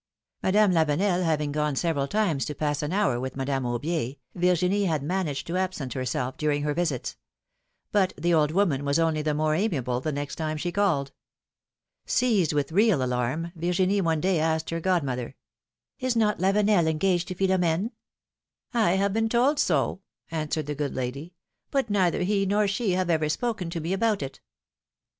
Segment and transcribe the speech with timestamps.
[0.41, 5.03] Madame Lavenel having gone several times to pass an hour with Madame Aubier, Virginie had
[5.03, 7.17] managed to absent herself during her visits;
[7.91, 11.11] but the old woman was only the more amiable the next time she called.
[12.07, 15.35] Seized with real alarm, Virginie one day asked her godmother:
[16.01, 17.91] '^Is not Lavenel engaged to Philomene?^^
[18.73, 19.99] I have been told so,^^
[20.35, 21.35] answered the good lady,
[21.69, 24.41] but neither he nor she have ever spoken to me about it.